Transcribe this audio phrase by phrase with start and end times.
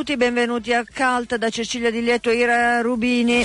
[0.00, 3.44] Benvenuti, benvenuti a Cult da Cecilia Di Lieto e Ira Rubini.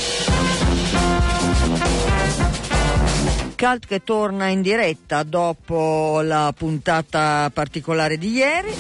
[3.58, 8.74] Cult che torna in diretta dopo la puntata particolare di ieri.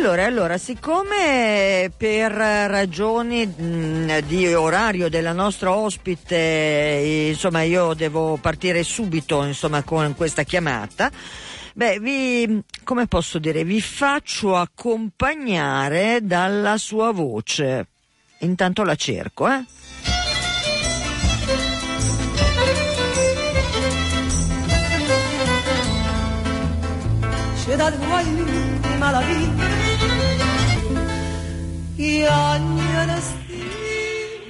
[0.08, 8.84] allora, allora, siccome per ragioni mh, di orario della nostra ospite, insomma, io devo partire
[8.84, 11.12] subito insomma, con questa chiamata,
[11.74, 17.88] beh, vi, come posso dire, vi faccio accompagnare dalla sua voce.
[18.40, 19.66] Intanto la cerco, eh?
[27.66, 27.94] Ciudad
[31.98, 33.16] guayma la
[33.48, 33.66] vida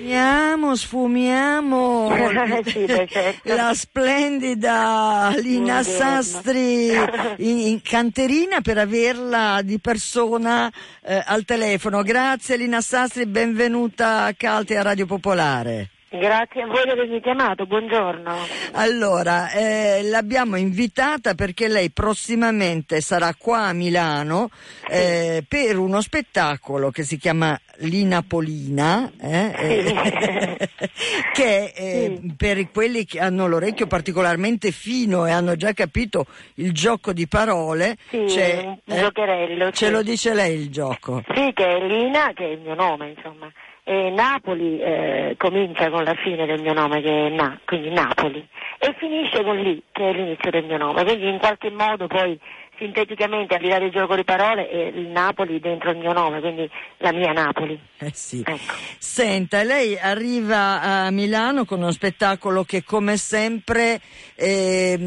[0.07, 3.53] Sfumiamo, sfumiamo sì, certo.
[3.53, 10.71] la splendida Lina Sastri in, in, canterina per averla di persona
[11.03, 12.03] eh, al telefono.
[12.03, 15.89] Grazie Lina Sastri, benvenuta a Calte a Radio Popolare.
[16.09, 18.33] Grazie a voi di avermi chiamato, buongiorno.
[18.73, 24.49] Allora, eh, l'abbiamo invitata perché lei prossimamente sarà qua a Milano
[24.87, 30.69] eh, per uno spettacolo che si chiama L'Inapolina, eh, eh
[31.33, 32.33] che eh, sì.
[32.37, 36.25] per quelli che hanno l'orecchio particolarmente fino e hanno già capito
[36.55, 39.71] il gioco di parole, sì, c'è, un giocherello.
[39.71, 39.91] Ce sì.
[39.91, 41.21] lo dice lei il gioco?
[41.33, 43.51] Sì, che è Lina, che è il mio nome, insomma.
[43.89, 48.45] E Napoli eh, comincia con la fine del mio nome che è Na, quindi Napoli,
[48.79, 52.37] e finisce con lì, che è l'inizio del mio nome, quindi in qualche modo poi
[52.77, 56.41] sinteticamente al di là del gioco di parole è il Napoli dentro il mio nome,
[56.41, 57.79] quindi la mia Napoli.
[57.97, 58.43] Eh sì.
[58.45, 58.73] Ecco.
[58.97, 64.01] Senta, lei arriva a Milano con uno spettacolo che come sempre
[64.35, 64.99] eh,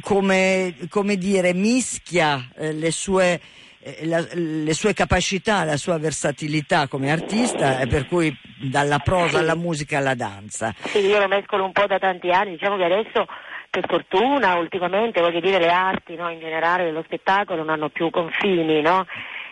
[0.00, 3.40] come, come dire, mischia eh, le sue
[4.04, 8.34] la, le sue capacità, la sua versatilità come artista, e per cui
[8.70, 10.74] dalla prosa alla musica alla danza.
[10.84, 13.26] Sì, io lo mescolo un po' da tanti anni, diciamo che adesso
[13.70, 18.10] per fortuna ultimamente voglio dire le arti no, in generale lo spettacolo non hanno più
[18.10, 19.06] confini, no?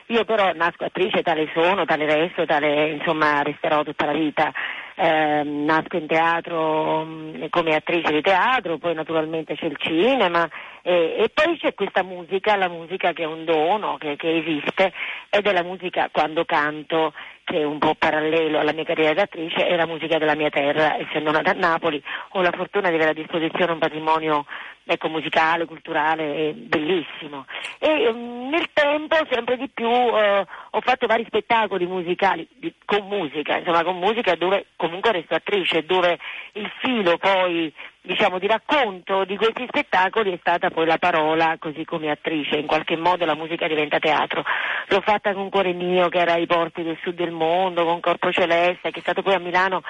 [0.09, 4.53] Io però nasco attrice, tale sono, tale resto, tale insomma resterò tutta la vita.
[5.02, 10.47] Eh, nasco in teatro mm, come attrice di teatro, poi naturalmente c'è il cinema
[10.82, 14.93] e, e, poi c'è questa musica, la musica che è un dono, che, che esiste
[15.31, 17.14] ed è la musica quando canto
[17.50, 20.97] che è un po' parallelo alla mia carriera d'attrice, è la musica della mia terra,
[20.97, 22.00] essendo nata a Napoli
[22.31, 24.47] ho la fortuna di avere a disposizione un patrimonio
[24.85, 27.47] ecco, musicale, culturale, bellissimo.
[27.81, 33.08] E um, nel tempo sempre di più uh, ho fatto vari spettacoli musicali di, con
[33.08, 36.19] musica, insomma con musica dove comunque resto attrice, dove
[36.52, 41.85] il filo poi diciamo, di racconto di questi spettacoli è stata poi la parola, così
[41.85, 44.43] come attrice, in qualche modo la musica diventa teatro.
[44.88, 48.32] L'ho fatta con Cuore Mio, che era ai porti del sud del mondo, con Corpo
[48.32, 49.82] Celeste, che è stato poi a Milano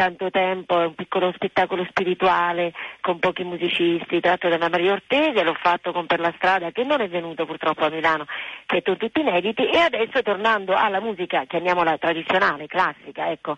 [0.00, 5.56] tanto tempo, è un piccolo spettacolo spirituale con pochi musicisti, tratto da Maria Ortega, l'ho
[5.60, 8.24] fatto con Per la strada che non è venuto purtroppo a Milano,
[8.64, 13.56] che sono tutti inediti e adesso tornando alla musica, chiamiamola tradizionale, classica, ecco,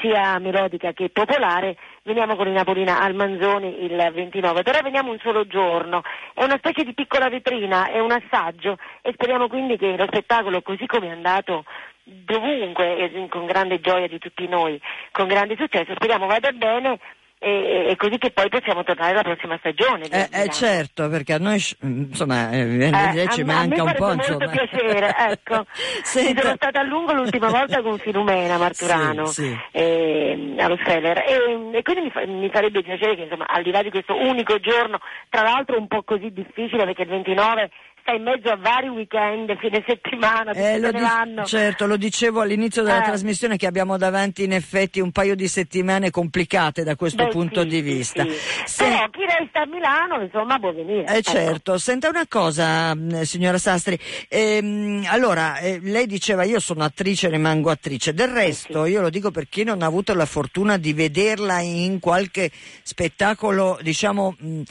[0.00, 5.46] sia melodica che popolare, veniamo con Napolina al Manzoni il 29, però veniamo un solo
[5.46, 6.02] giorno,
[6.34, 10.60] è una specie di piccola vetrina, è un assaggio e speriamo quindi che lo spettacolo
[10.60, 11.64] così come è andato
[12.04, 14.80] dovunque e con grande gioia di tutti noi,
[15.10, 16.98] con grande successo, speriamo vada bene
[17.44, 20.06] e, così che poi possiamo tornare la prossima stagione.
[20.08, 24.14] Eh, eh certo, perché a noi insomma eh, eh, ci manca un po'.
[24.14, 25.66] Mi molto piacere, ecco.
[26.02, 26.40] Senta...
[26.40, 29.58] Sono stata a lungo l'ultima volta con Filumena Marturano sì, sì.
[29.72, 33.70] Eh, allo Feller e, e, quindi mi, fa, mi, farebbe piacere che insomma al di
[33.70, 34.98] là di questo unico giorno,
[35.28, 37.70] tra l'altro un po' così difficile perché il 29
[38.04, 42.82] sta in mezzo a vari weekend, fine settimana, eh, lo di- certo, lo dicevo all'inizio
[42.82, 43.06] della eh.
[43.06, 47.62] trasmissione che abbiamo davanti in effetti un paio di settimane complicate da questo Beh, punto
[47.62, 48.22] sì, di vista.
[48.24, 48.36] Sì.
[48.66, 48.84] Se...
[48.84, 51.06] Però chi resta a Milano insomma può venire.
[51.06, 51.30] Eh ecco.
[51.30, 53.98] certo, senta una cosa mm, signora Sastri,
[54.28, 59.30] ehm, allora eh, lei diceva io sono attrice, rimango attrice, del resto io lo dico
[59.30, 62.50] per chi non ha avuto la fortuna di vederla in qualche
[62.82, 64.62] spettacolo diciamo mh, mm,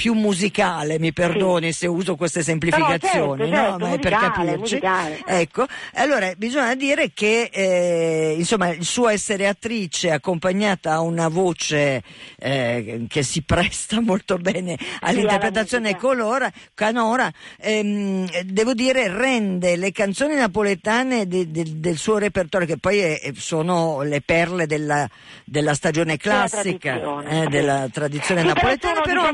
[0.00, 1.80] più musicale, mi perdoni sì.
[1.80, 3.86] se uso queste semplificazioni, certo, certo, no?
[3.86, 4.56] ma è per capirci.
[4.56, 5.22] Musicale.
[5.26, 12.02] Ecco, allora bisogna dire che eh, insomma, il suo essere attrice accompagnata a una voce
[12.38, 20.34] eh, che si presta molto bene all'interpretazione colora, canora, ehm, devo dire rende le canzoni
[20.34, 25.06] napoletane de, de, del suo repertorio, che poi è, sono le perle della,
[25.44, 29.28] della stagione classica, della tradizione, eh, della tradizione sì, napoletana, però,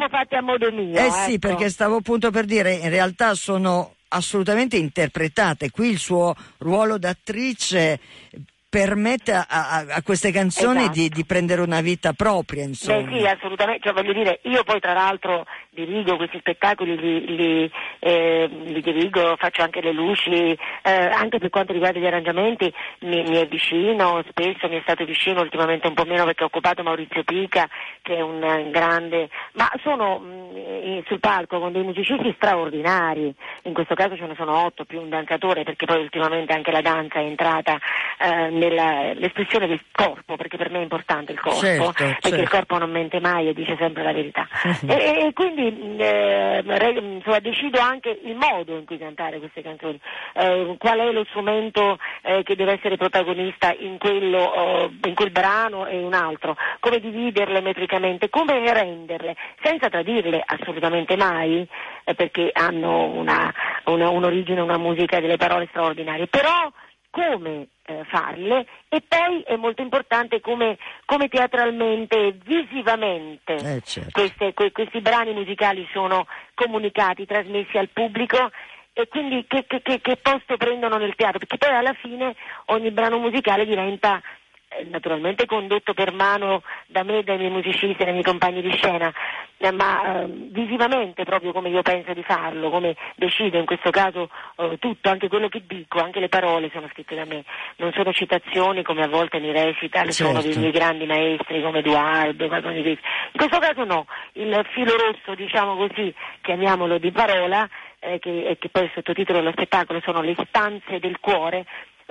[0.58, 0.96] modo mio.
[0.98, 1.14] Eh ecco.
[1.28, 5.70] sì, perché stavo appunto per dire, in realtà sono assolutamente interpretate.
[5.70, 7.98] Qui il suo ruolo d'attrice
[8.68, 10.92] permette a, a, a queste canzoni esatto.
[10.92, 13.08] di, di, prendere una vita propria, insomma.
[13.08, 17.70] Beh sì, assolutamente, cioè, voglio dire, io poi tra l'altro dirigo questi spettacoli, li, li,
[17.98, 23.22] eh, li dirigo, faccio anche le luci, eh, anche per quanto riguarda gli arrangiamenti mi,
[23.22, 26.82] mi, è vicino, spesso mi è stato vicino, ultimamente un po' meno perché ho occupato
[26.82, 27.68] Maurizio Pica,
[28.00, 33.32] che è un grande, ma sono mh, mm, sul palco con dei musicisti straordinari,
[33.62, 36.80] in questo caso ce ne sono otto più un danzatore perché poi ultimamente anche la
[36.80, 37.78] danza è entrata
[38.18, 42.40] eh, nell'espressione del corpo, perché per me è importante il corpo, certo, perché certo.
[42.40, 44.46] il corpo non mente mai e dice sempre la verità.
[44.86, 46.62] E, e, quindi eh,
[47.16, 49.98] insomma, decido anche il modo in cui cantare queste canzoni,
[50.34, 55.30] eh, qual è lo strumento eh, che deve essere protagonista in, quello, eh, in quel
[55.30, 61.66] brano e un altro, come dividerle metricamente, come renderle, senza tradirle assolutamente mai,
[62.04, 63.52] eh, perché hanno una,
[63.84, 66.70] una, un'origine, una musica delle parole straordinarie, però
[67.16, 70.76] come eh, farle e poi è molto importante come,
[71.06, 74.10] come teatralmente, visivamente eh, certo.
[74.12, 78.50] queste, que, questi brani musicali sono comunicati, trasmessi al pubblico
[78.92, 82.34] e quindi che, che, che, posto prendono nel teatro, perché poi alla fine
[82.66, 84.20] ogni brano musicale diventa
[84.84, 89.12] naturalmente condotto per mano da me, dai miei musicisti, dai miei compagni di scena,
[89.58, 94.28] eh, ma eh, visivamente proprio come io penso di farlo, come decido in questo caso
[94.56, 97.44] eh, tutto, anche quello che dico, anche le parole sono scritte da me,
[97.76, 100.12] non sono citazioni come a volte mi recita, certo.
[100.12, 102.96] sono dei miei grandi maestri come Edoardo, in
[103.32, 107.68] questo caso no, il filo rosso diciamo così, chiamiamolo di parola,
[107.98, 111.64] eh, che, che poi il sottotitolo dello spettacolo sono le stanze del cuore,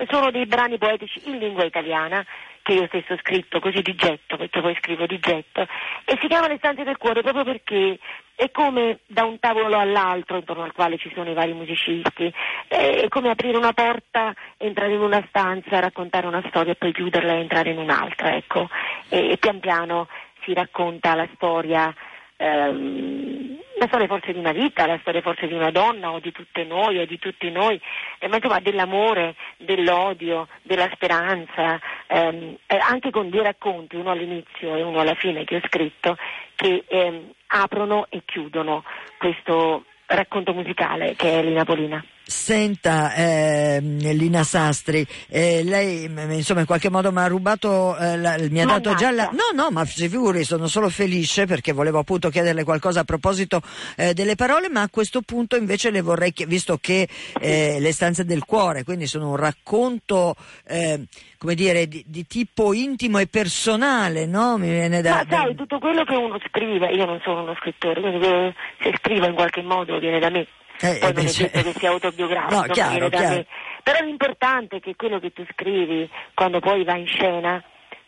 [0.08, 2.24] sono dei brani poetici in lingua italiana
[2.66, 5.62] che io stesso ho scritto così di getto, perché poi scrivo di getto,
[6.04, 7.96] e si chiama Le stanze del cuore proprio perché
[8.34, 12.32] è come da un tavolo all'altro intorno al quale ci sono i vari musicisti,
[12.66, 17.34] è come aprire una porta, entrare in una stanza, raccontare una storia e poi chiuderla
[17.34, 18.68] e entrare in un'altra, ecco,
[19.10, 20.08] e, e pian piano
[20.42, 21.94] si racconta la storia
[22.36, 26.32] ehm, la storia forse di una vita, la storia forse di una donna o di
[26.32, 27.80] tutte noi o di tutti noi,
[28.18, 34.76] eh, ma insomma dell'amore, dell'odio, della speranza, ehm, eh, anche con due racconti, uno all'inizio
[34.76, 36.16] e uno alla fine che ho scritto,
[36.54, 38.82] che ehm, aprono e chiudono
[39.18, 42.02] questo racconto musicale che è Lina Polina.
[42.28, 48.36] Senta, eh, Lina Sastri, eh, lei insomma in qualche modo mi ha rubato, eh, la,
[48.50, 49.30] mi ha dato già la...
[49.30, 53.60] No, no, ma si figuri, sono solo felice perché volevo appunto chiederle qualcosa a proposito
[53.94, 57.08] eh, delle parole, ma a questo punto invece le vorrei, visto che
[57.40, 60.34] eh, le stanze del cuore, quindi sono un racconto,
[60.66, 61.04] eh,
[61.38, 64.58] come dire, di, di, tipo intimo e personale, no?
[64.58, 65.14] Mi viene da...
[65.14, 69.26] Ma sai, tutto quello che uno scrive, io non sono uno scrittore, quindi se scrivo
[69.26, 70.44] in qualche modo viene da me
[70.80, 73.44] eh, poi non è detto che sia autobiografico, no, chiaro, chiaro.
[73.82, 77.62] però l'importante è che quello che tu scrivi quando poi va in scena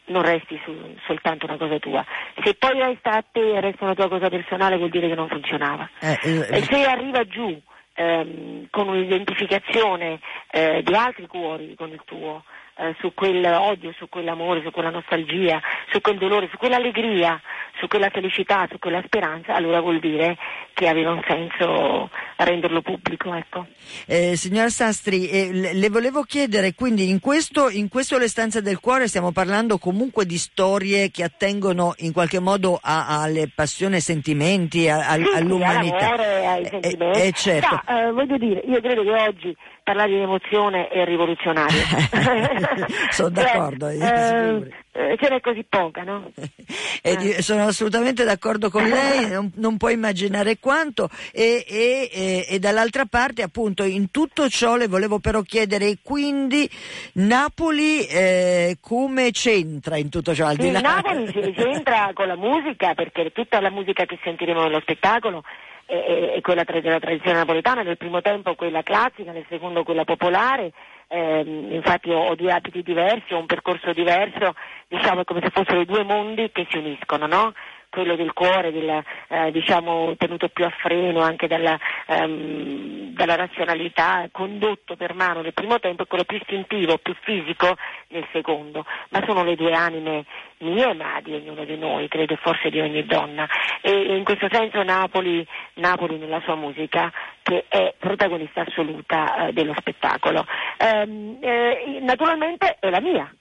[0.09, 0.75] non resti su,
[1.07, 2.05] soltanto una cosa tua.
[2.43, 5.29] Se poi resta a te e resta una tua cosa personale vuol dire che non
[5.29, 5.89] funzionava.
[6.01, 7.61] Eh, eh, e se arriva giù
[7.95, 10.21] ehm, con un'identificazione
[10.51, 12.45] eh, di altri cuori con il tuo,
[12.79, 17.41] eh, su quell'odio, su quell'amore, su quella nostalgia, su quel dolore, su quell'allegria,
[17.79, 20.37] su quella felicità, su quella speranza, allora vuol dire
[20.75, 23.35] che aveva un senso renderlo pubblico.
[23.35, 23.67] Ecco.
[24.07, 28.79] Eh, signora Sastri, eh, le volevo chiedere, quindi in questo, in questo Le stanze del
[28.81, 34.01] cuore stiamo parlando comunque di storie che attengono in qualche modo a, alle passioni e
[34.01, 36.13] sentimenti, a, a, sì, all'umanità.
[36.13, 37.21] All'amore, ai eh, sentimenti.
[37.21, 37.81] Eh, certo.
[37.89, 41.81] No, voglio dire, io credo che oggi parlare di emozione è rivoluzionario.
[43.11, 43.91] sono d'accordo.
[43.91, 46.31] Cioè, eh, ce n'è così poca, no?
[47.01, 47.41] Eh.
[47.43, 53.05] Sono assolutamente d'accordo con lei, non, non può immaginare quanto e, e, e, e, dall'altra
[53.09, 56.69] parte appunto in tutto ciò le volevo però chiedere quindi
[57.15, 60.47] Napoli eh, come c'entra in tutto ciò?
[60.47, 60.81] Al di là...
[60.81, 65.45] Napoli c'entra con la musica perché tutta la musica che sentiremo nello spettacolo
[65.91, 70.73] e quella della tradizione napoletana, nel primo tempo quella classica, nel secondo quella popolare,
[71.09, 74.55] eh, infatti ho, ho, due abiti diversi, ho un percorso diverso,
[74.87, 77.53] diciamo come se fossero due mondi che si uniscono, no?
[77.91, 84.29] Quello del cuore, del, eh, diciamo, tenuto più a freno anche dalla, ehm, dalla, razionalità,
[84.31, 87.77] condotto per mano nel primo tempo e quello più istintivo, più fisico
[88.09, 88.85] nel secondo.
[89.11, 90.25] Ma sono le due anime
[90.59, 93.47] mie, ma di ognuno di noi, credo forse di ogni donna.
[93.81, 99.53] E, e in questo senso Napoli, Napoli, nella sua musica, che è protagonista assoluta eh,
[99.53, 100.47] dello spettacolo.
[100.79, 103.33] Ehm, eh, naturalmente è la mia,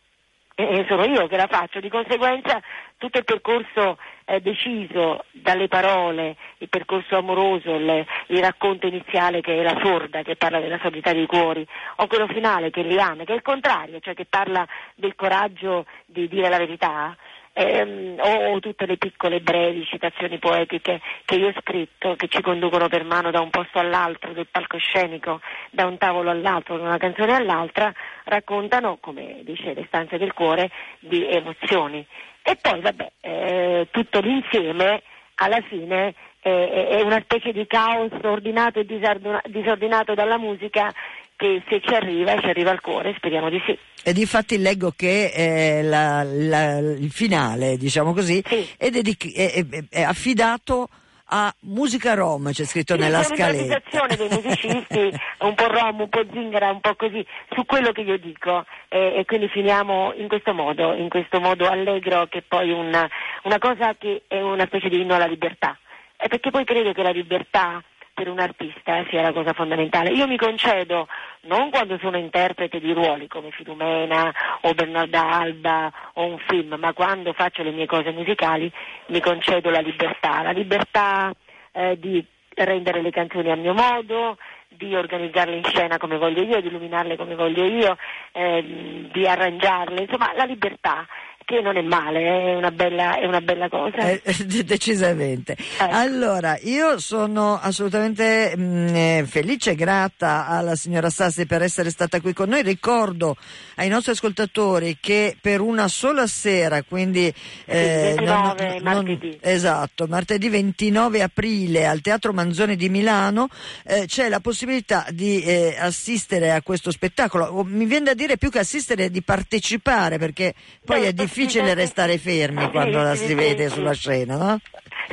[0.60, 2.60] e sono io che la faccio, di conseguenza
[2.98, 9.56] tutto il percorso eh, deciso dalle parole, il percorso amoroso, il, il, racconto iniziale che
[9.56, 11.66] è la sorda, che parla della sordità dei cuori,
[11.98, 15.86] o quello finale che li ama, che è il contrario, cioè che parla del coraggio
[16.08, 17.16] di dire la verità,
[17.58, 22.88] ehm, o tutte le piccole brevi citazioni poetiche che io ho scritto, che ci conducono
[22.88, 27.34] per mano da un posto all'altro del palcoscenico, da un tavolo all'altro, da una canzone
[27.34, 27.92] all'altra,
[28.26, 32.06] raccontano, come dice Le stanze del cuore, di emozioni.
[32.44, 35.02] E poi, vabbè, eh, tutto l'insieme
[35.36, 36.14] alla fine
[36.48, 40.94] è una specie di caos ordinato e disordinato dalla musica
[41.38, 43.78] che se ci arriva, ci arriva al cuore, speriamo di sì.
[44.04, 48.68] E difatti leggo che eh, la, la, il finale, diciamo così, sì.
[48.76, 50.90] è, dedic- è, è, è affidato
[51.30, 53.82] a musica rom, c'è scritto sì, nella scaletta.
[54.08, 58.02] È dei musicisti, un po' rom, un po' zingara, un po' così, su quello che
[58.02, 58.66] io dico.
[58.88, 63.08] E, e quindi finiamo in questo modo, in questo modo allegro che poi una,
[63.44, 65.78] una cosa che è una specie di inno alla libertà.
[66.18, 67.84] E perché poi credo che la libertà
[68.18, 70.10] per un artista sia la cosa fondamentale.
[70.10, 71.08] Io mi concedo,
[71.42, 76.94] non quando sono interprete di ruoli come Filumena o Bernarda Alba o un film, ma
[76.94, 78.72] quando faccio le mie cose musicali
[79.10, 81.32] mi concedo la libertà, la libertà
[81.72, 86.60] eh, di rendere le canzoni a mio modo, di organizzarle in scena come voglio io,
[86.60, 87.98] di illuminarle come voglio io,
[88.32, 91.06] eh, di arrangiarle, insomma la libertà
[91.48, 94.00] che non è male, è una bella, è una bella cosa.
[94.00, 94.22] Eh,
[94.66, 95.54] decisamente.
[95.54, 95.88] Eh.
[95.90, 101.90] Allora, io sono assolutamente mh, mm, eh, felice e grata alla signora Sassi per essere
[101.90, 102.64] stata qui con noi.
[102.64, 103.38] Ricordo
[103.76, 109.28] ai nostri ascoltatori che per una sola sera, quindi eh, 29 non, martedì.
[109.28, 113.48] Non, esatto, martedì 29 aprile al Teatro Manzoni di Milano
[113.86, 117.64] eh, c'è la possibilità di eh, assistere a questo spettacolo.
[117.64, 122.18] Mi viene da dire più che assistere di partecipare perché poi è difficile difficile restare
[122.18, 124.60] fermi quando la si vede sulla scena, no?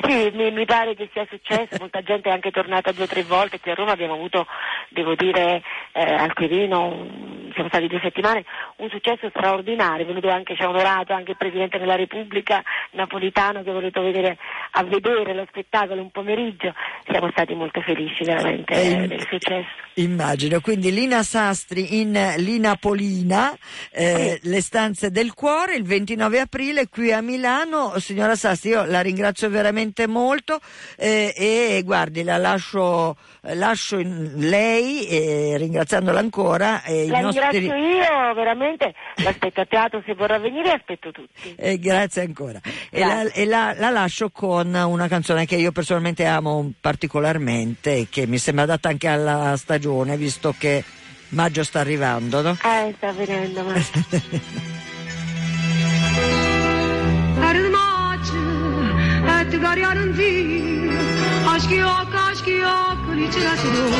[0.02, 3.22] Sì, mi, mi, pare che sia successo, molta gente è anche tornata due o tre
[3.22, 4.46] volte, qui a Roma abbiamo avuto,
[4.88, 7.06] devo dire, eh, al Quirino,
[7.54, 8.44] siamo stati due settimane,
[8.76, 13.70] un successo straordinario, venuto anche, ci ha onorato anche il Presidente della Repubblica Napolitano che
[13.70, 14.36] è voluto vedere,
[14.72, 16.74] a vedere lo spettacolo un pomeriggio,
[17.06, 19.68] siamo stati molto felici veramente eh, del successo.
[19.94, 23.56] Immagino, quindi Lina Sastri in Linapolina,
[23.92, 24.48] eh, sì.
[24.48, 29.48] le stanze del cuore, il 29 aprile qui a Milano, signora Sastri io la ringrazio
[29.48, 30.60] veramente veramente molto
[30.96, 36.82] eh, e guardi la lascio, lascio lei eh, ringraziandola ancora.
[36.82, 37.58] Eh, la nostri...
[37.58, 41.54] ringrazio io veramente, l'aspetto a teatro se vorrà venire aspetto tutti.
[41.56, 42.60] Eh, grazie ancora.
[42.62, 42.90] Grazie.
[42.90, 48.06] E, la, e la, la, lascio con una canzone che io personalmente amo particolarmente e
[48.10, 50.82] che mi sembra adatta anche alla stagione visto che
[51.30, 52.56] maggio sta arrivando, no?
[52.62, 53.74] Eh, sta venendo, ma...
[59.60, 60.62] gar yarınti
[61.48, 63.94] Aşk yok aşk yok literatür yok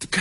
[0.00, 0.18] Tık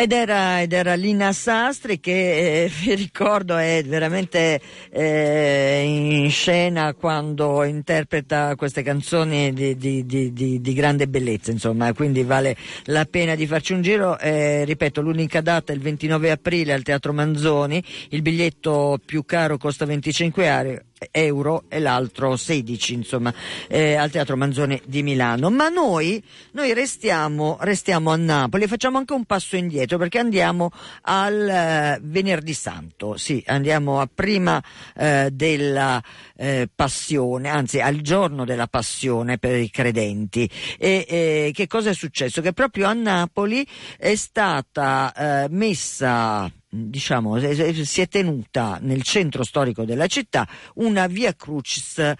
[0.00, 4.58] Ed era, ed era Lina Sastri che eh, vi ricordo è veramente
[4.90, 12.22] eh, in scena quando interpreta queste canzoni di, di, di, di, grande bellezza, insomma, quindi
[12.22, 14.18] vale la pena di farci un giro.
[14.18, 19.58] Eh, ripeto, l'unica data è il 29 aprile al Teatro Manzoni, il biglietto più caro
[19.58, 20.80] costa 25 euro
[21.10, 23.32] euro e l'altro 16 insomma
[23.68, 25.50] eh, al Teatro Manzoni di Milano.
[25.50, 30.70] Ma noi, noi restiamo, restiamo, a Napoli e facciamo anche un passo indietro perché andiamo
[31.02, 33.16] al eh, venerdì santo.
[33.16, 34.62] Sì andiamo a prima
[34.96, 36.02] eh, della
[36.36, 40.48] eh, passione anzi al giorno della passione per i credenti.
[40.78, 42.40] E che cosa è successo?
[42.40, 43.66] che proprio a Napoli
[43.96, 51.34] è stata eh, messa diciamo, si è tenuta nel centro storico della città una via
[51.34, 52.14] crucis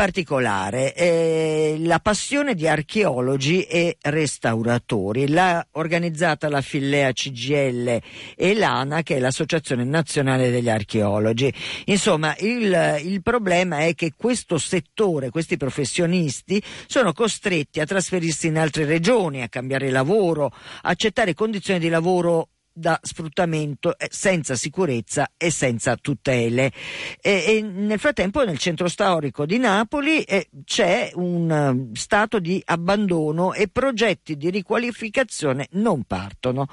[0.00, 5.28] particolare, eh, la passione di archeologi e restauratori.
[5.28, 8.00] L'ha organizzata la Fillea CGL
[8.34, 11.52] e l'ANA, che è l'Associazione Nazionale degli Archeologi.
[11.84, 18.56] Insomma, il, il problema è che questo settore, questi professionisti, sono costretti a trasferirsi in
[18.56, 25.50] altre regioni, a cambiare lavoro, accettare condizioni di lavoro da sfruttamento eh, senza sicurezza e
[25.50, 26.72] senza tutele.
[27.20, 32.62] E, e nel frattempo nel centro storico di Napoli eh, c'è un uh, stato di
[32.64, 36.66] abbandono e progetti di riqualificazione non partono.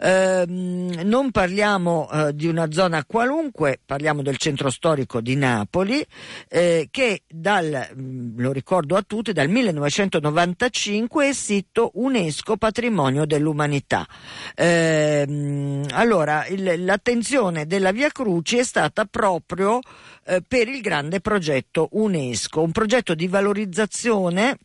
[0.00, 6.04] Ehm, non parliamo eh, di una zona qualunque, parliamo del centro storico di Napoli,
[6.48, 14.06] eh, che dal, mm, lo ricordo a tutti, dal 1995 è sito UNESCO Patrimonio dell'Umanità.
[14.54, 19.80] Ehm, allora, il, l'attenzione della Via Cruci è stata proprio
[20.24, 24.58] eh, per il grande progetto UNESCO, un progetto di valorizzazione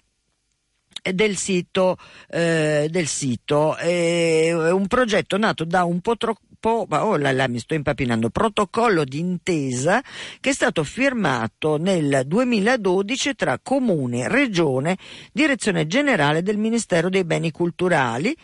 [1.12, 1.98] del sito,
[2.30, 3.76] eh, del sito.
[3.76, 9.04] È un progetto nato da un po' troppo oh là là, mi sto impapinando, protocollo
[9.04, 10.02] d'intesa
[10.40, 14.98] che è stato firmato nel 2012 tra Comune, Regione,
[15.34, 18.36] Direzione Generale del Ministero dei Beni Culturali,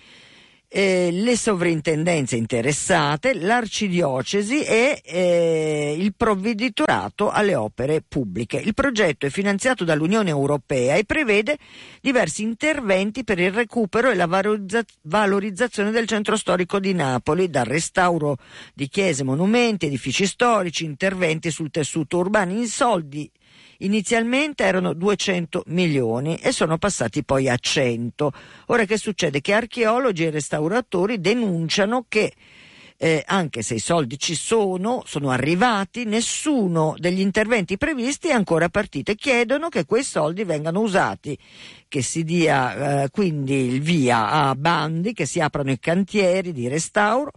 [0.71, 8.57] eh, le sovrintendenze interessate, l'arcidiocesi e eh, il provveditorato alle opere pubbliche.
[8.57, 11.57] Il progetto è finanziato dall'Unione Europea e prevede
[12.01, 17.65] diversi interventi per il recupero e la valorizza- valorizzazione del centro storico di Napoli, dal
[17.65, 18.37] restauro
[18.75, 23.29] di chiese, monumenti, edifici storici, interventi sul tessuto urbano in soldi
[23.81, 28.31] Inizialmente erano 200 milioni e sono passati poi a 100.
[28.67, 29.39] Ora che succede?
[29.39, 32.33] Che archeologi e restauratori denunciano che
[33.01, 38.67] eh, anche se i soldi ci sono, sono arrivati, nessuno degli interventi previsti è ancora
[38.67, 41.37] partito e chiedono che quei soldi vengano usati,
[41.87, 46.67] che si dia eh, quindi il via a bandi, che si aprano i cantieri di
[46.67, 47.31] restauro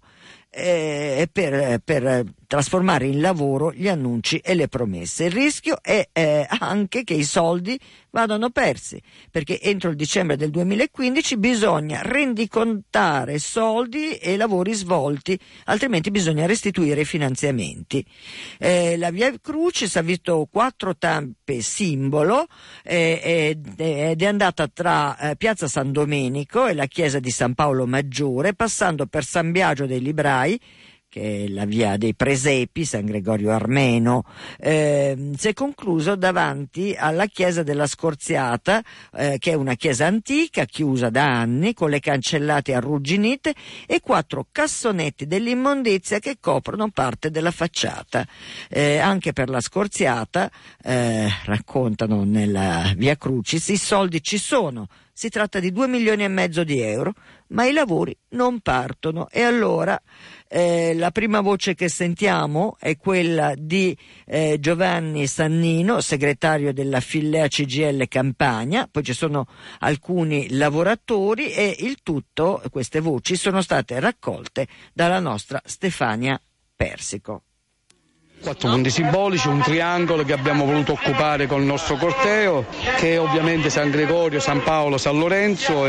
[0.50, 5.24] eh, per, per, trasformare in lavoro gli annunci e le promesse.
[5.24, 10.50] Il rischio è eh, anche che i soldi vadano persi, perché entro il dicembre del
[10.50, 18.04] 2015 bisogna rendicontare soldi e lavori svolti, altrimenti bisogna restituire i finanziamenti.
[18.58, 22.48] Eh, la Via Crucis ha visto quattro tampe simbolo
[22.84, 27.86] eh, ed è andata tra eh, Piazza San Domenico e la chiesa di San Paolo
[27.86, 30.60] Maggiore, passando per San Biagio dei Librai,
[31.12, 34.24] che è la via dei Presepi, San Gregorio Armeno,
[34.58, 40.64] eh, si è concluso davanti alla chiesa della Scorziata, eh, che è una chiesa antica,
[40.64, 43.52] chiusa da anni, con le cancellate arrugginite
[43.86, 48.26] e quattro cassonetti dell'immondizia che coprono parte della facciata.
[48.70, 50.50] Eh, anche per la Scorziata,
[50.82, 56.28] eh, raccontano nella via Crucis, i soldi ci sono, Si tratta di 2 milioni e
[56.28, 57.12] mezzo di euro,
[57.48, 60.00] ma i lavori non partono e allora
[60.54, 67.48] eh, la prima voce che sentiamo è quella di eh, Giovanni Sannino, segretario della Fillea
[67.48, 69.46] CGL Campania, poi ci sono
[69.78, 76.38] alcuni lavoratori e il tutto, queste voci, sono state raccolte dalla nostra Stefania
[76.76, 77.44] Persico.
[78.42, 82.64] Quattro punti simbolici, un triangolo che abbiamo voluto occupare col nostro corteo,
[82.96, 85.86] che è ovviamente San Gregorio, San Paolo, San Lorenzo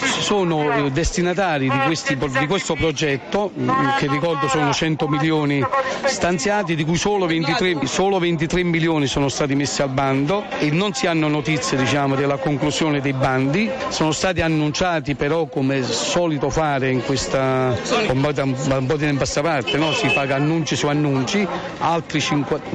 [0.00, 3.52] sono eh, destinatari di, questi, di questo progetto,
[3.98, 5.62] che ricordo sono 100 milioni
[6.04, 10.94] stanziati, di cui solo 23, solo 23 milioni sono stati messi al bando e non
[10.94, 16.90] si hanno notizie diciamo, della conclusione dei bandi, sono stati annunciati però come solito fare
[16.90, 17.76] in questa,
[18.08, 19.92] un po' di a parte, no?
[19.92, 21.46] si paga annunci su annunci
[21.78, 22.20] altri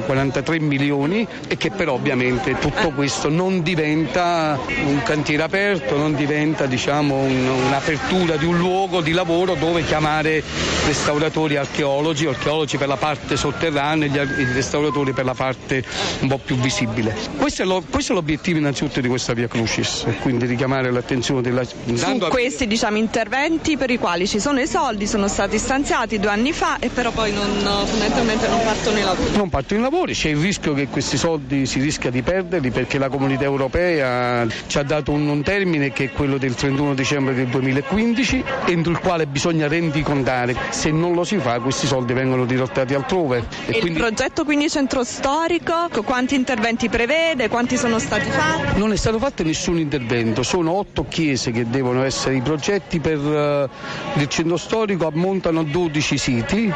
[0.06, 6.66] 43 milioni e che però ovviamente tutto questo non diventa un cantiere aperto, non diventa
[6.66, 10.42] diciamo, un, un'apertura di un luogo di lavoro dove chiamare
[10.86, 15.84] restauratori archeologi, archeologi per la parte sotterranea e i restauratori per la parte
[16.20, 17.14] un po' più visibile.
[17.36, 21.62] Questo è, lo, questo è l'obiettivo innanzitutto di questa Via Crucis, quindi richiamare l'attenzione della...
[21.64, 26.30] Su questi diciamo, interventi per i quali ci sono i soldi, sono stati stanziati due
[26.30, 27.48] anni fa e però poi non,
[27.86, 29.36] fondamentalmente non partono partono i lavori?
[29.36, 32.98] Non partono i lavori, c'è il rischio che questi soldi si rischia di perderli perché
[32.98, 37.34] la comunità europea ci ha dato un, un termine che è quello del 31 dicembre
[37.34, 40.56] del 2015 entro il quale bisogna rendicontare.
[40.70, 43.38] Se non lo si fa questi soldi vengono dirottati altrove.
[43.66, 43.90] E, e quindi...
[43.90, 48.78] il progetto quindi centro storico, quanti interventi prevede, quanti sono stati fatti?
[48.78, 53.18] Non è stato fatto nessun intervento, sono otto chiese che devono essere i progetti per
[53.18, 53.68] uh,
[54.20, 56.72] il centro storico, ammontano a 12 siti,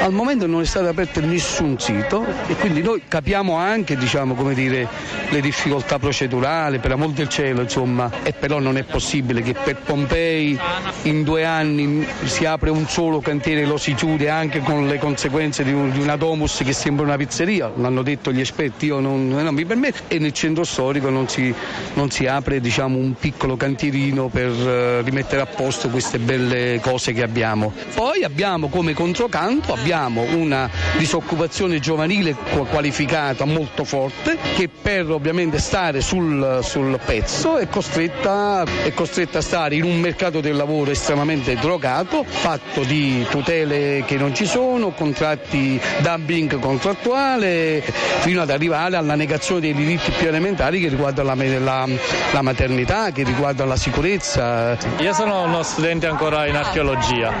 [0.00, 4.34] al momento non è stato aperto nessun nessun sito e quindi noi capiamo anche diciamo,
[4.52, 4.86] dire,
[5.30, 9.76] le difficoltà procedurali, per amor del cielo insomma, e però non è possibile che per
[9.76, 10.58] Pompei
[11.02, 14.98] in due anni si apre un solo cantiere e lo si chiude anche con le
[14.98, 19.00] conseguenze di, un, di una domus che sembra una pizzeria, l'hanno detto gli esperti, io
[19.00, 21.54] non, non mi permetto, e nel centro storico non si,
[21.94, 27.14] non si apre diciamo, un piccolo cantierino per uh, rimettere a posto queste belle cose
[27.14, 27.72] che abbiamo.
[27.94, 32.34] Poi abbiamo come controcanto abbiamo una disoccupazione un'occupazione giovanile
[32.70, 39.42] qualificata molto forte che per ovviamente stare sul, sul pezzo è costretta, è costretta, a
[39.42, 44.90] stare in un mercato del lavoro estremamente drogato, fatto di tutele che non ci sono,
[44.90, 47.82] contratti dumping contrattuale,
[48.20, 51.88] fino ad arrivare alla negazione dei diritti più elementari che riguardano la, la,
[52.32, 54.76] la maternità, che riguardano la sicurezza.
[54.98, 57.32] Io sono uno studente ancora in archeologia,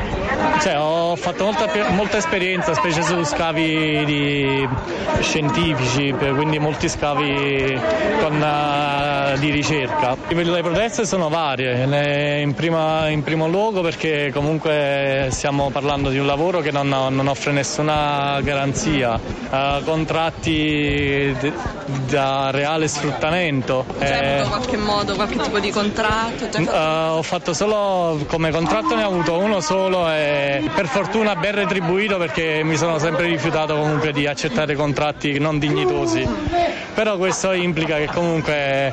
[0.60, 4.68] cioè, ho fatto molta, molta esperienza, specie su scavi di
[5.20, 7.80] scientifici, quindi molti scavi
[8.20, 10.16] con, uh, di ricerca.
[10.28, 16.26] Le proteste sono varie, in, prima, in, primo luogo perché comunque stiamo parlando di un
[16.26, 21.52] lavoro che non, non offre nessuna garanzia, uh, contratti d-
[22.08, 23.84] da reale sfruttamento.
[23.98, 26.58] C'è eh, qualche modo, qualche tipo di contratto?
[26.58, 31.54] Uh, ho fatto solo, come contratto ne ho avuto uno solo e per fortuna ben
[31.54, 36.26] retribuito perché mi sono sempre rifiutato comunque di accettare contratti non dignitosi.
[36.94, 38.92] Però questo implica che comunque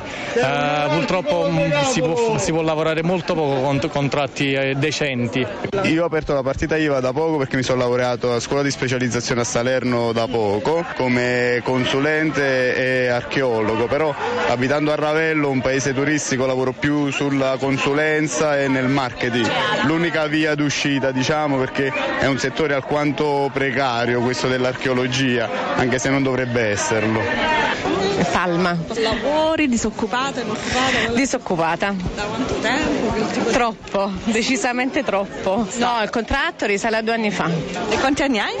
[0.88, 1.50] purtroppo
[1.90, 5.46] si può, si può, lavorare molto poco con contratti eh, decenti.
[5.82, 8.70] Io ho aperto la partita IVA da poco perché mi sono laureato a scuola di
[8.70, 14.14] specializzazione a Salerno da poco come consulente e archeologo, però
[14.48, 19.46] abitando a Ravello, un paese turistico, lavoro più sulla consulenza e nel marketing.
[19.86, 26.10] L'unica via d'uscita diciamo perché è un settore alquanto precario questo dell'archeologia archeologia, anche se
[26.10, 28.07] non dovrebbe esserlo.
[28.24, 28.76] Palma.
[28.96, 31.12] Lavori, disoccupata, inoccupata?
[31.14, 31.94] Disoccupata.
[32.14, 33.50] Da quanto tempo?
[33.50, 35.66] Troppo, decisamente troppo.
[35.76, 37.48] No, il contratto risale a due anni fa.
[37.88, 38.54] E quanti anni hai?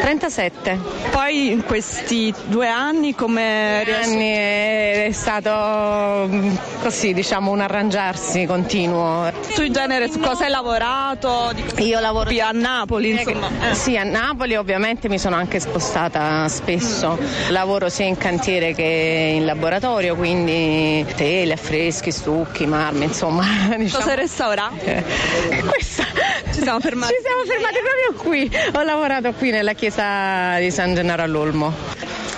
[0.00, 0.78] 37.
[1.10, 8.46] Poi in questi due anni come due anni è stato mm, così, diciamo, un arrangiarsi
[8.46, 9.30] continuo.
[9.54, 11.52] Tu in genere su cosa hai lavorato?
[11.78, 13.48] Io lavoro qui a Napoli, insomma.
[13.70, 13.74] Eh.
[13.74, 17.18] Sì, a Napoli ovviamente mi sono anche spostata spesso.
[17.20, 17.50] Mm.
[17.50, 23.44] Lavoro sia in cantiere che in laboratorio, quindi tele, affreschi, stucchi, marmi, insomma.
[23.76, 24.02] Diciamo.
[24.02, 24.70] Cosa restaura?
[24.78, 25.02] Eh.
[25.68, 26.04] Questa.
[26.52, 27.14] Ci siamo fermati.
[27.14, 28.50] Ci siamo fermati proprio qui.
[28.74, 31.72] Ho lavorato qui nella chiesa di San Gennaro all'Olmo.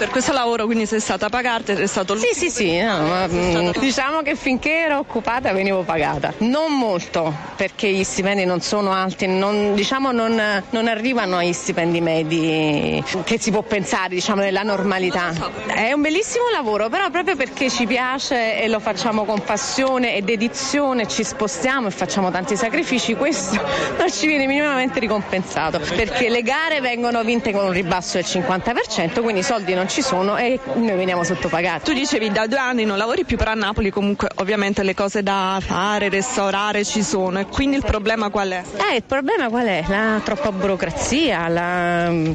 [0.01, 1.75] Per questo lavoro quindi sei stata pagata?
[1.75, 6.33] È stato Sì, sì, sì, no, ma, mm, diciamo che finché ero occupata venivo pagata.
[6.39, 12.01] Non molto, perché gli stipendi non sono alti, non, diciamo non, non arrivano agli stipendi
[12.01, 15.35] medi che si può pensare, diciamo, nella normalità.
[15.67, 20.23] È un bellissimo lavoro, però proprio perché ci piace e lo facciamo con passione e
[20.23, 23.61] dedizione, ci spostiamo e facciamo tanti sacrifici, questo
[23.99, 29.21] non ci viene minimamente ricompensato, perché le gare vengono vinte con un ribasso del 50%,
[29.21, 31.85] quindi i soldi non ci sono e noi veniamo sottopagati.
[31.85, 35.23] Tu dicevi da due anni non lavori più, però a Napoli comunque ovviamente le cose
[35.23, 38.63] da fare, restaurare ci sono e quindi il problema qual è?
[38.91, 39.85] Eh, il problema qual è?
[39.89, 42.09] La troppa burocrazia, la...
[42.11, 42.33] mm,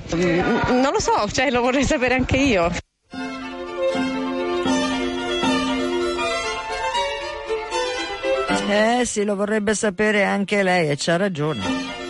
[0.69, 2.69] non lo so, cioè lo vorrei sapere anche io.
[8.67, 12.04] Eh sì, lo vorrebbe sapere anche lei e c'ha ragione.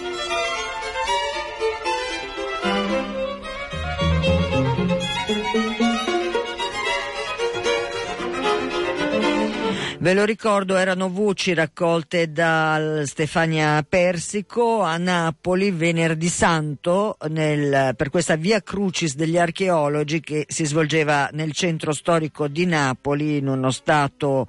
[10.06, 18.12] Ve lo ricordo, erano voci raccolte da Stefania Persico a Napoli venerdì santo nel- per
[18.12, 23.72] questa via Crucis degli archeologi che si svolgeva nel centro storico di Napoli in uno
[23.72, 24.48] stato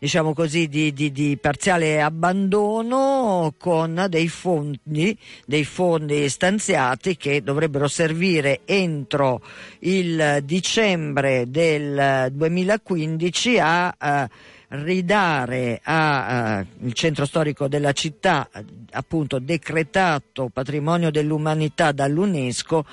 [0.00, 5.16] diciamo così, di, di- di parziale abbandono con dei fondi,
[5.46, 9.40] dei fondi stanziati che dovrebbero servire entro
[9.80, 18.48] il dicembre del 2015 a eh, ridare al centro storico della città,
[18.92, 22.84] appunto decretato patrimonio dell'umanità dall'UNESCO,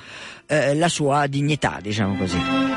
[0.47, 2.72] eh, la sua dignità, diciamo così.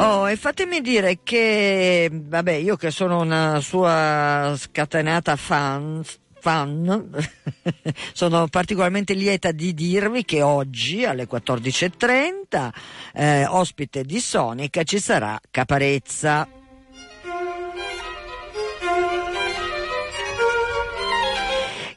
[0.00, 6.04] Oh, e fatemi dire che, vabbè, io che sono una sua scatenata fan,
[6.38, 7.10] fan,
[8.14, 12.70] sono particolarmente lieta di dirvi che oggi alle 14.30,
[13.14, 16.57] eh, ospite di Sonica, ci sarà Caparezza.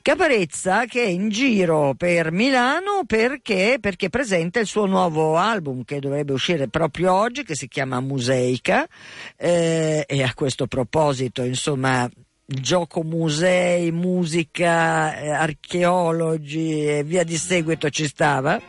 [0.02, 6.00] Caparezza che è in giro per Milano perché, perché presenta il suo nuovo album che
[6.00, 8.88] dovrebbe uscire proprio oggi, che si chiama Museica.
[9.38, 12.10] eh, e a questo proposito, insomma,
[12.46, 18.60] gioco musei, musica, eh, archeologi e via di seguito ci stava.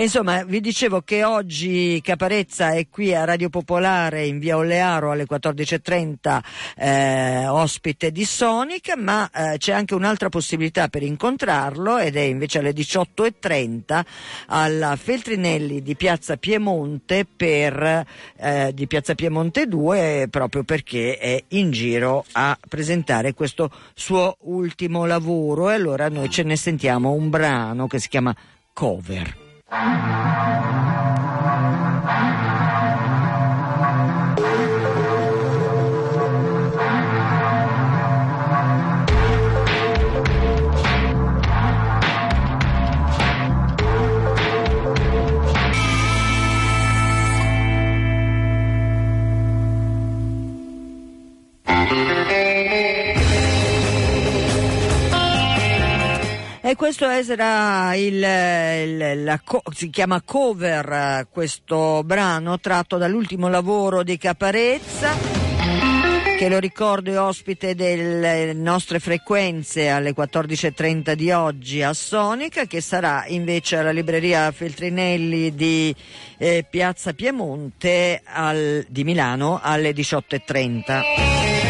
[0.00, 5.10] E Insomma, vi dicevo che oggi Caparezza è qui a Radio Popolare in via Olearo
[5.10, 6.40] alle 14.30
[6.78, 12.60] eh, ospite di Sonic, ma eh, c'è anche un'altra possibilità per incontrarlo ed è invece
[12.60, 14.02] alle 18.30
[14.46, 21.72] alla Feltrinelli di Piazza Piemonte per, eh, di Piazza Piemonte 2 proprio perché è in
[21.72, 27.86] giro a presentare questo suo ultimo lavoro e allora noi ce ne sentiamo un brano
[27.86, 28.34] che si chiama
[28.72, 29.39] Cover.
[29.70, 31.49] 何?
[56.70, 59.40] E questo sarà il, il- la
[59.74, 65.16] si chiama cover eh, questo brano tratto dall'ultimo lavoro di Caparezza
[66.38, 72.80] che lo ricordo è ospite delle nostre frequenze alle 14.30 di oggi a Sonica che
[72.80, 75.92] sarà invece alla libreria Feltrinelli di
[76.38, 81.69] eh, Piazza Piemonte al- di Milano alle 18.30.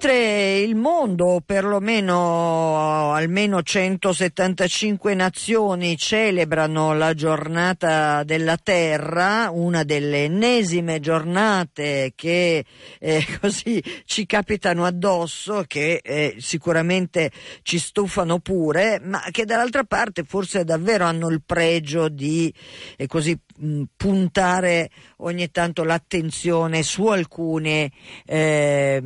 [0.00, 11.00] Mentre il mondo, perlomeno almeno 175 nazioni, celebrano la giornata della Terra, una delle ennesime
[11.00, 12.64] giornate che
[12.98, 17.30] eh, così ci capitano addosso, che eh, sicuramente
[17.62, 22.52] ci stufano pure, ma che dall'altra parte forse davvero hanno il pregio di
[22.96, 27.90] eh, così mh, puntare ogni tanto l'attenzione su alcune,
[28.26, 29.02] eh,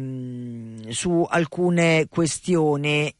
[1.04, 3.14] su alcune questioni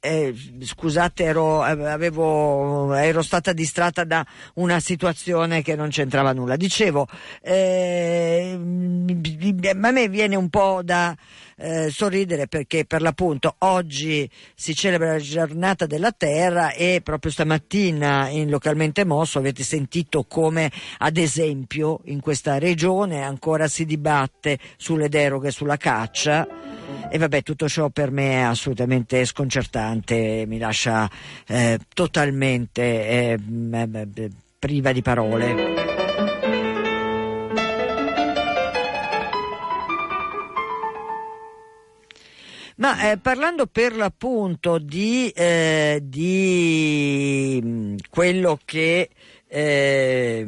[0.00, 6.56] eh, scusate, ero, avevo, ero, stata distratta da una situazione che non c'entrava nulla.
[6.56, 7.08] Dicevo,
[7.40, 11.16] eh, a me viene un po' da
[11.58, 18.28] eh, sorridere perché per l'appunto oggi si celebra la giornata della terra e proprio stamattina
[18.28, 25.08] in localmente mosso avete sentito come ad esempio in questa regione ancora si dibatte sulle
[25.08, 26.46] deroghe sulla caccia
[27.10, 31.10] e vabbè tutto ciò per me è assolutamente sconcertante mi lascia
[31.46, 33.38] eh, totalmente eh,
[34.58, 35.97] priva di parole.
[42.78, 49.10] Ma eh, parlando per l'appunto di, eh, di mm, quello che
[49.48, 50.46] eh,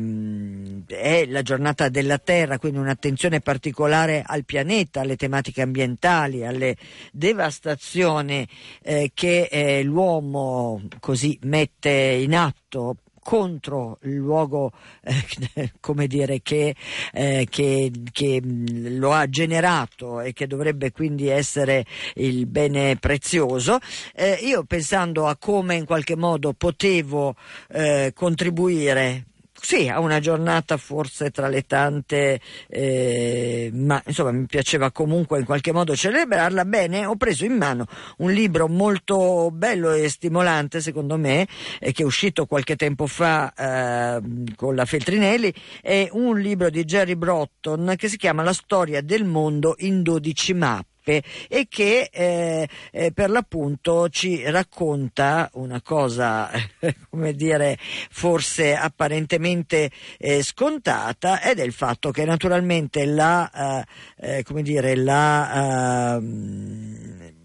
[0.87, 6.77] è la giornata della Terra, quindi un'attenzione particolare al pianeta, alle tematiche ambientali, alle
[7.11, 8.47] devastazioni
[8.83, 16.74] eh, che eh, l'uomo così mette in atto contro il luogo eh, come dire, che,
[17.12, 23.78] eh, che, che, lo ha generato e che dovrebbe quindi essere il bene prezioso,
[24.14, 27.35] eh, io pensando a come in qualche modo potevo
[27.68, 29.26] eh, contribuire
[29.61, 35.44] sì, a una giornata forse tra le tante, eh, ma insomma mi piaceva comunque in
[35.44, 36.64] qualche modo celebrarla.
[36.64, 37.87] Bene, ho preso in mano
[38.18, 41.46] un libro molto bello e stimolante, secondo me,
[41.79, 44.23] eh, che è uscito qualche tempo fa eh,
[44.57, 49.25] con la Feltrinelli, è un libro di Jerry Brotton che si chiama La storia del
[49.25, 56.49] mondo in 12 mappe Giuseppe e che eh, eh, per l'appunto ci racconta una cosa,
[57.11, 64.42] come dire, forse apparentemente eh, scontata ed è il fatto che naturalmente la, eh, eh,
[64.44, 67.38] come dire, la ehm,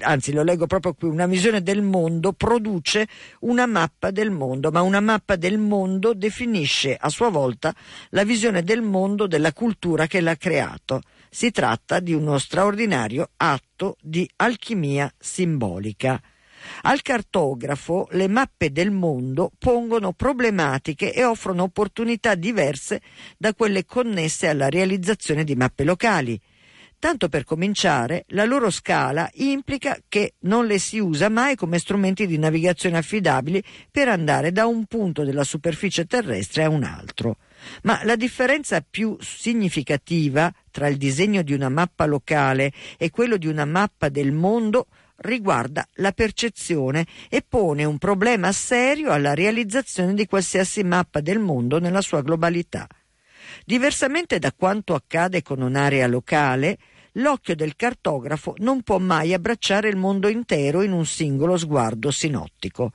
[0.00, 3.06] anzi lo leggo proprio qui, una visione del mondo produce
[3.40, 7.74] una mappa del mondo, ma una mappa del mondo definisce a sua volta
[8.10, 11.00] la visione del mondo della cultura che l'ha creato.
[11.32, 16.20] Si tratta di uno straordinario atto di alchimia simbolica.
[16.82, 23.00] Al cartografo le mappe del mondo pongono problematiche e offrono opportunità diverse
[23.38, 26.38] da quelle connesse alla realizzazione di mappe locali.
[26.98, 32.26] Tanto per cominciare, la loro scala implica che non le si usa mai come strumenti
[32.26, 37.36] di navigazione affidabili per andare da un punto della superficie terrestre a un altro.
[37.82, 43.46] Ma la differenza più significativa tra il disegno di una mappa locale e quello di
[43.46, 44.86] una mappa del mondo
[45.20, 51.78] riguarda la percezione e pone un problema serio alla realizzazione di qualsiasi mappa del mondo
[51.78, 52.86] nella sua globalità.
[53.64, 56.78] Diversamente da quanto accade con un'area locale,
[57.14, 62.92] l'occhio del cartografo non può mai abbracciare il mondo intero in un singolo sguardo sinottico.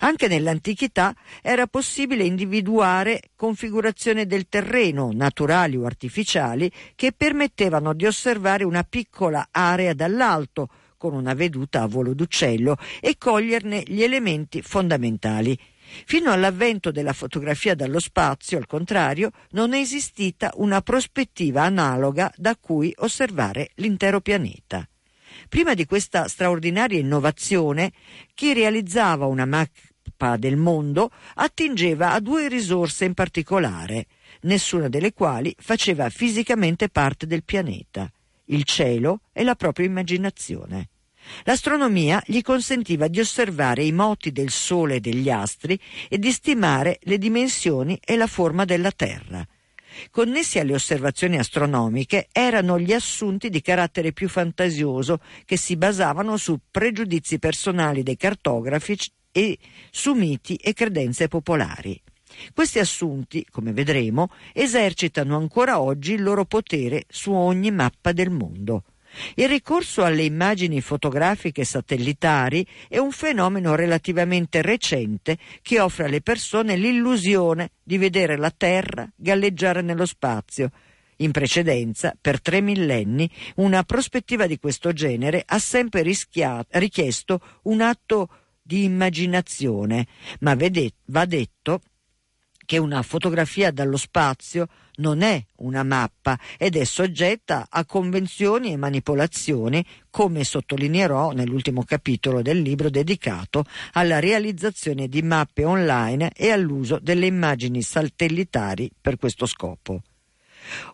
[0.00, 8.64] Anche nell'antichità era possibile individuare configurazioni del terreno, naturali o artificiali, che permettevano di osservare
[8.64, 15.58] una piccola area dall'alto, con una veduta a volo d'uccello, e coglierne gli elementi fondamentali.
[16.06, 22.56] Fino all'avvento della fotografia dallo spazio, al contrario, non è esistita una prospettiva analoga da
[22.56, 24.88] cui osservare l'intero pianeta.
[25.48, 27.92] Prima di questa straordinaria innovazione,
[28.34, 34.06] chi realizzava una mappa del mondo attingeva a due risorse in particolare,
[34.42, 38.10] nessuna delle quali faceva fisicamente parte del pianeta,
[38.46, 40.88] il cielo e la propria immaginazione.
[41.44, 46.98] L'astronomia gli consentiva di osservare i moti del Sole e degli astri e di stimare
[47.02, 49.46] le dimensioni e la forma della Terra.
[50.10, 56.58] Connessi alle osservazioni astronomiche erano gli assunti di carattere più fantasioso che si basavano su
[56.70, 58.96] pregiudizi personali dei cartografi
[59.32, 59.58] e
[59.90, 62.00] su miti e credenze popolari.
[62.52, 68.84] Questi assunti, come vedremo, esercitano ancora oggi il loro potere su ogni mappa del mondo.
[69.34, 76.76] Il ricorso alle immagini fotografiche satellitari è un fenomeno relativamente recente che offre alle persone
[76.76, 80.70] l'illusione di vedere la Terra galleggiare nello spazio.
[81.18, 87.80] In precedenza, per tre millenni, una prospettiva di questo genere ha sempre rischia- richiesto un
[87.80, 88.28] atto
[88.60, 90.06] di immaginazione,
[90.40, 91.80] ma vede- va detto
[92.64, 98.76] che una fotografia dallo spazio non è una mappa ed è soggetta a convenzioni e
[98.76, 106.98] manipolazioni, come sottolineerò nell'ultimo capitolo del libro dedicato alla realizzazione di mappe online e all'uso
[107.00, 110.02] delle immagini satellitari per questo scopo.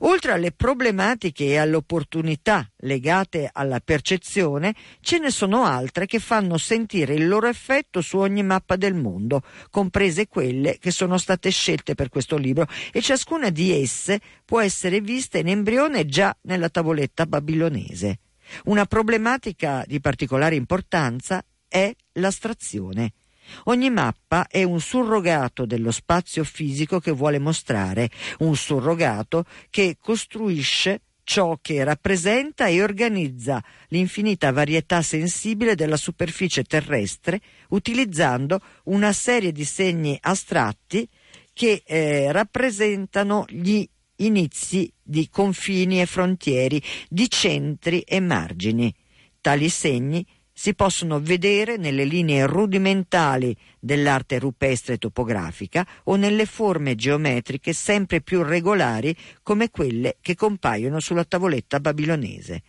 [0.01, 6.59] Oltre alle problematiche e alle opportunità legate alla percezione, ce ne sono altre che fanno
[6.59, 11.95] sentire il loro effetto su ogni mappa del mondo, comprese quelle che sono state scelte
[11.95, 17.27] per questo libro, e ciascuna di esse può essere vista in embrione già nella tavoletta
[17.27, 18.19] babilonese.
[18.65, 23.13] Una problematica di particolare importanza è l'astrazione.
[23.65, 31.03] Ogni mappa è un surrogato dello spazio fisico che vuole mostrare, un surrogato che costruisce
[31.31, 39.65] ciò che rappresenta e organizza l'infinita varietà sensibile della superficie terrestre utilizzando una serie di
[39.65, 41.09] segni astratti
[41.53, 43.87] che eh, rappresentano gli
[44.17, 48.93] inizi di confini e frontieri, di centri e margini.
[49.41, 50.27] Tali segni
[50.61, 58.43] si possono vedere nelle linee rudimentali dell'arte rupestre topografica o nelle forme geometriche sempre più
[58.43, 62.63] regolari come quelle che compaiono sulla tavoletta babilonese.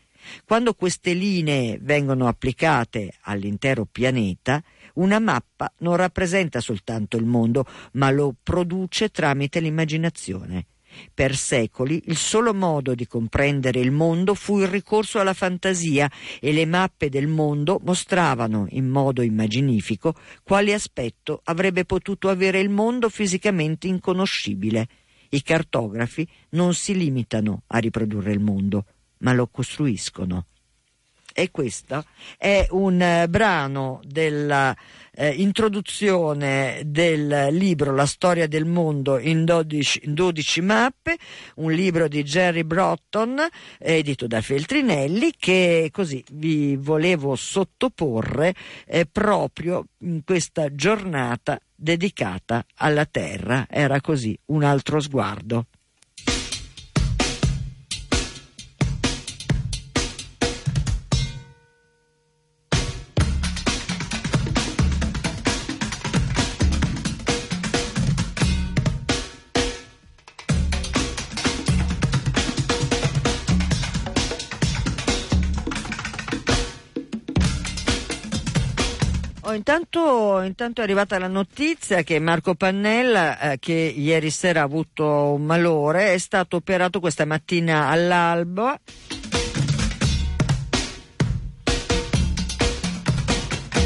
[0.45, 4.63] Quando queste linee vengono applicate all'intero pianeta,
[4.93, 7.65] una mappa non rappresenta soltanto il mondo,
[7.95, 10.67] ma lo produce tramite l'immaginazione.
[11.13, 16.51] Per secoli il solo modo di comprendere il mondo fu il ricorso alla fantasia e
[16.51, 23.09] le mappe del mondo mostravano in modo immaginifico quale aspetto avrebbe potuto avere il mondo
[23.09, 24.87] fisicamente inconoscibile.
[25.29, 28.85] I cartografi non si limitano a riprodurre il mondo,
[29.19, 30.45] ma lo costruiscono.
[31.33, 32.03] E questo
[32.37, 34.75] è un eh, brano della
[35.13, 41.17] eh, introduzione del libro La storia del mondo in 12, in 12, mappe,
[41.55, 43.39] un libro di Jerry Brotton,
[43.77, 48.53] edito da Feltrinelli, che così vi volevo sottoporre
[48.85, 53.65] eh, proprio in questa giornata dedicata alla Terra.
[53.69, 55.65] Era così un altro sguardo.
[79.51, 84.63] Oh, intanto, intanto, è arrivata la notizia che Marco Pannella, eh, che ieri sera ha
[84.63, 88.79] avuto un malore, è stato operato questa mattina all'alba.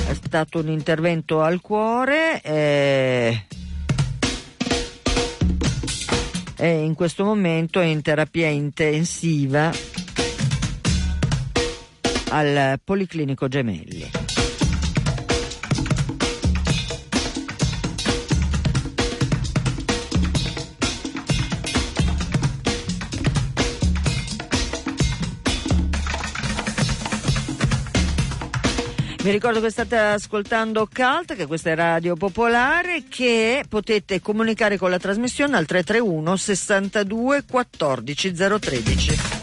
[0.08, 2.42] È stato un intervento al cuore.
[2.44, 3.46] Eh,
[6.58, 9.72] e in questo momento è in terapia intensiva
[12.30, 14.25] al Policlinico Gemelli.
[29.26, 34.92] Vi ricordo che state ascoltando CALT, che questa è Radio Popolare, che potete comunicare con
[34.92, 39.35] la trasmissione al 331 62 14 013.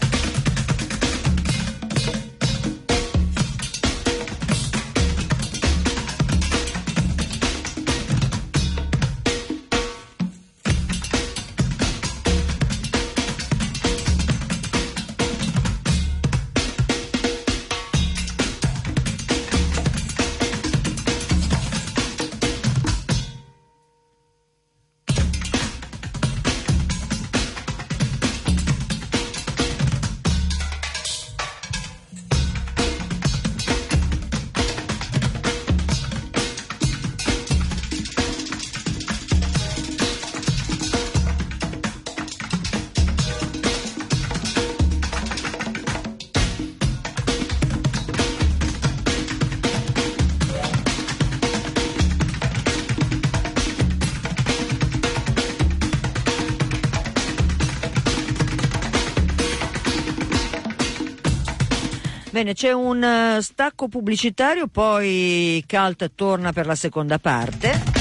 [62.43, 63.01] Bene, c'è un
[63.37, 67.92] uh, stacco pubblicitario, poi Calt torna per la seconda parte.